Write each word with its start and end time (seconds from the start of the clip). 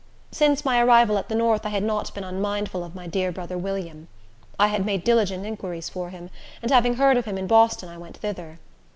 Since 0.31 0.65
my 0.65 0.81
arrival 0.81 1.19
at 1.19 1.29
the 1.29 1.35
north 1.35 1.63
I 1.63 1.69
had 1.69 1.83
not 1.83 2.11
been 2.15 2.23
unmindful 2.23 2.83
of 2.83 2.95
my 2.95 3.05
dear 3.05 3.31
brother 3.31 3.55
William. 3.55 4.07
I 4.57 4.65
had 4.65 4.83
made 4.83 5.03
diligent 5.03 5.45
inquiries 5.45 5.89
for 5.89 6.09
him, 6.09 6.31
and 6.59 6.71
having 6.71 6.95
heard 6.95 7.17
of 7.17 7.25
him 7.25 7.37
in 7.37 7.45
Boston, 7.45 7.87
I 7.87 7.99
went 7.99 8.17
thither. 8.17 8.57